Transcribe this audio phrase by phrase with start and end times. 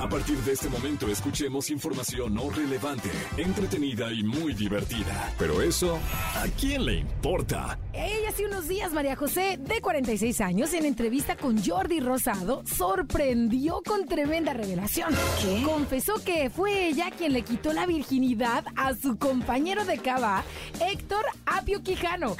[0.00, 5.32] A partir de este momento escuchemos información no relevante, entretenida y muy divertida.
[5.38, 5.98] Pero eso,
[6.34, 7.78] ¿a quién le importa?
[7.92, 13.82] Ella hace unos días, María José, de 46 años, en entrevista con Jordi Rosado, sorprendió
[13.86, 15.14] con tremenda revelación.
[15.40, 15.62] ¿Qué?
[15.62, 20.42] Confesó que fue ella quien le quitó la virginidad a su compañero de cava,
[20.80, 22.36] Héctor Apio Quijano.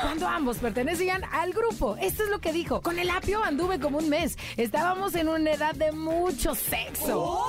[0.00, 1.96] Cuando ambos pertenecían al grupo.
[2.00, 2.80] Esto es lo que dijo.
[2.82, 4.36] Con el Apio anduve como un mes.
[4.56, 7.40] Estábamos en una edad de mucho sexo.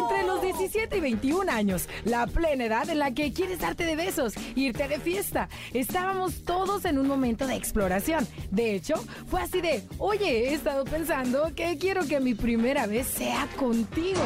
[0.00, 3.96] Entre los 17 y 21 años, la plena edad en la que quieres darte de
[3.96, 5.48] besos, irte de fiesta.
[5.72, 8.26] Estábamos todos en un momento de exploración.
[8.50, 8.94] De hecho,
[9.28, 14.20] fue así de, oye, he estado pensando que quiero que mi primera vez sea contigo.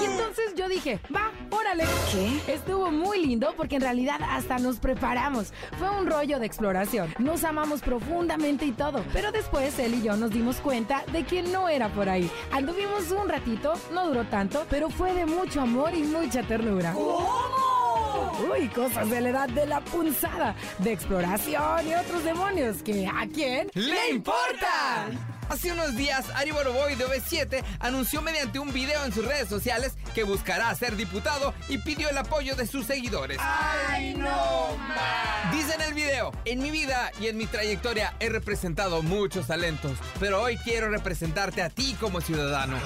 [0.00, 1.30] Y entonces yo dije, va,
[1.70, 1.84] órale.
[2.12, 2.52] ¿Qué?
[2.52, 5.52] Estuvo muy lindo porque en realidad hasta nos preparamos.
[5.78, 7.12] Fue un rollo de exploración.
[7.18, 9.04] Nos amamos profundamente y todo.
[9.12, 12.30] Pero después él y yo nos dimos cuenta de que no era por ahí.
[12.52, 16.94] Anduvimos un ratito, no duró tanto, pero fue de mucho amor y mucha ternura.
[16.96, 23.26] Uy, cosas de la edad de la punzada, de exploración y otros demonios que a
[23.32, 25.08] quién ¡Le importa!
[25.50, 29.94] Hace unos días, Ari Boroboy de OV7 anunció mediante un video en sus redes sociales
[30.14, 33.38] que buscará ser diputado y pidió el apoyo de sus seguidores.
[33.40, 35.52] ¡Ay, no más!
[35.52, 39.98] Dice en el video, en mi vida y en mi trayectoria he representado muchos talentos,
[40.20, 42.76] pero hoy quiero representarte a ti como ciudadano.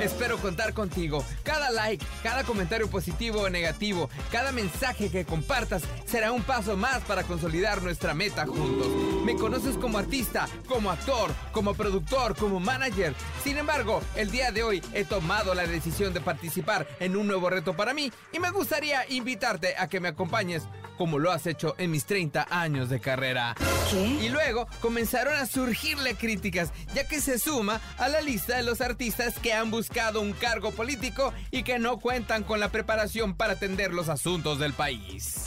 [0.00, 1.24] Espero contar contigo.
[1.42, 7.02] Cada like, cada comentario positivo o negativo, cada mensaje que compartas será un paso más
[7.04, 8.88] para consolidar nuestra meta juntos.
[9.24, 13.14] Me conoces como artista, como actor, como productor, como manager.
[13.42, 17.48] Sin embargo, el día de hoy he tomado la decisión de participar en un nuevo
[17.50, 20.64] reto para mí y me gustaría invitarte a que me acompañes
[20.96, 23.54] como lo has hecho en mis 30 años de carrera.
[23.90, 24.02] ¿Qué?
[24.02, 28.80] Y luego comenzaron a surgirle críticas, ya que se suma a la lista de los
[28.80, 29.85] artistas que han buscado
[30.20, 34.72] un cargo político y que no cuentan con la preparación para atender los asuntos del
[34.72, 35.44] país.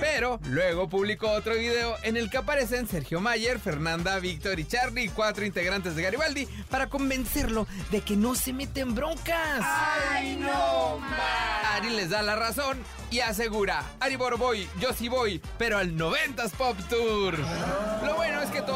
[0.00, 5.08] Pero luego publicó otro video en el que aparecen Sergio Mayer, Fernanda, Víctor y Charlie,
[5.08, 9.60] cuatro integrantes de Garibaldi, para convencerlo de que no se mete en broncas.
[9.62, 10.98] ¡Ay, no!
[11.74, 12.78] Ari les da la razón
[13.10, 17.38] y asegura, Ari Boroboy, yo sí voy, pero al 90s Pop Tour.
[18.04, 18.17] Lo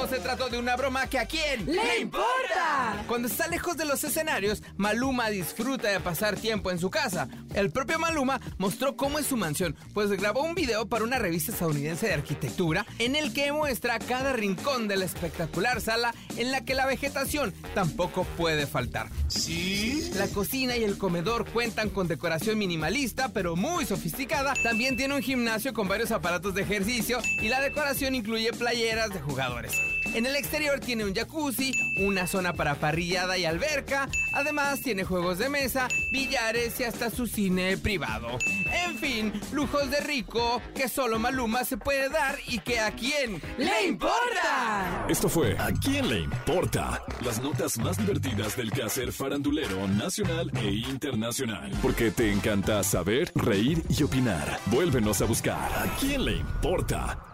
[0.08, 3.04] se trató de una broma que a quién ¡Le importa!
[3.06, 7.28] Cuando está lejos de los escenarios, Maluma disfruta de pasar tiempo en su casa.
[7.54, 11.52] El propio Maluma mostró cómo es su mansión, pues grabó un video para una revista
[11.52, 16.64] estadounidense de arquitectura en el que muestra cada rincón de la espectacular sala en la
[16.64, 19.08] que la vegetación tampoco puede faltar.
[19.28, 20.10] ¿Sí?
[20.14, 24.54] La cocina y el comedor cuentan con decoración minimalista, pero muy sofisticada.
[24.62, 29.20] También tiene un gimnasio con varios aparatos de ejercicio y la decoración incluye playeras de
[29.20, 29.91] jugadores.
[30.14, 34.08] En el exterior tiene un jacuzzi, una zona para parrillada y alberca.
[34.32, 38.38] Además tiene juegos de mesa, billares y hasta su cine privado.
[38.72, 43.40] En fin, lujos de rico que solo Maluma se puede dar y que a quién
[43.58, 45.06] ¡Le importa!
[45.08, 47.02] Esto fue ¿A quién le importa?
[47.24, 51.70] Las notas más divertidas del quehacer farandulero nacional e internacional.
[51.82, 54.58] Porque te encanta saber, reír y opinar.
[54.66, 57.31] Vuélvenos a buscar ¿A quién le importa?